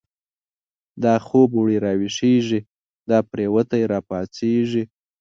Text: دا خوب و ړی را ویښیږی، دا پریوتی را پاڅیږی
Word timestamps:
دا 1.03 1.15
خوب 1.25 1.49
و 1.57 1.61
ړی 1.67 1.77
را 1.85 1.91
ویښیږی، 1.99 2.59
دا 3.09 3.17
پریوتی 3.29 3.83
را 3.91 3.99
پاڅیږی 4.07 4.83